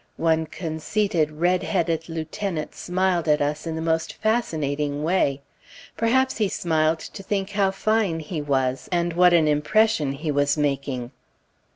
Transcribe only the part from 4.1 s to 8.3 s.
fascinating way; perhaps he smiled to think how fine